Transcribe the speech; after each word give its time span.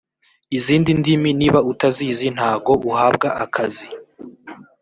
izindi 0.57 0.89
ndimi 0.99 1.29
niba 1.39 1.59
utazizi 1.71 2.27
ntago 2.35 2.71
uhabwa 2.89 3.29
akazi 3.43 3.87